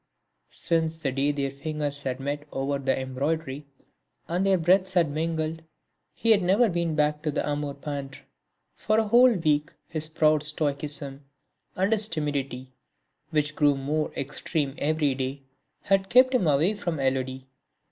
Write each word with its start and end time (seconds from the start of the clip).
Since 0.49 0.97
the 0.97 1.11
day 1.11 1.31
their 1.31 1.51
fingers 1.51 2.01
had 2.01 2.19
met 2.19 2.47
over 2.51 2.79
the 2.79 2.99
embroidery 2.99 3.67
and 4.27 4.43
their 4.43 4.57
breaths 4.57 4.95
had 4.95 5.11
mingled, 5.11 5.61
he 6.15 6.31
had 6.31 6.41
never 6.41 6.69
been 6.69 6.95
back 6.95 7.21
to 7.21 7.29
the 7.29 7.47
Amour 7.47 7.75
peintre. 7.75 8.23
For 8.73 8.97
a 8.97 9.03
whole 9.09 9.33
week 9.33 9.73
his 9.87 10.07
proud 10.09 10.41
stoicism 10.41 11.23
and 11.75 11.91
his 11.91 12.07
timidity, 12.07 12.71
which 13.29 13.55
grew 13.55 13.77
more 13.77 14.11
extreme 14.15 14.73
every 14.79 15.13
day, 15.13 15.43
had 15.83 16.09
kept 16.09 16.33
him 16.33 16.47
away 16.47 16.73
from 16.73 16.95
Élodie. 16.97 17.43